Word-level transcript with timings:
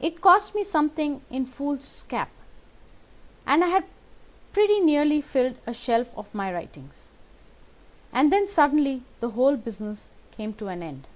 It 0.00 0.20
cost 0.20 0.52
me 0.56 0.64
something 0.64 1.22
in 1.30 1.46
foolscap, 1.46 2.28
and 3.46 3.62
I 3.62 3.68
had 3.68 3.84
pretty 4.52 4.80
nearly 4.80 5.20
filled 5.20 5.58
a 5.64 5.72
shelf 5.72 6.12
with 6.16 6.34
my 6.34 6.52
writings. 6.52 7.12
And 8.12 8.32
then 8.32 8.48
suddenly 8.48 9.02
the 9.20 9.30
whole 9.30 9.56
business 9.56 10.10
came 10.32 10.54
to 10.54 10.66
an 10.66 10.82
end." 10.82 11.06